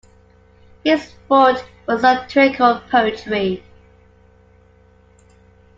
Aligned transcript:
His 0.83 1.11
forte 1.27 1.63
was 1.87 2.01
satirical 2.01 2.81
poetry. 2.89 3.61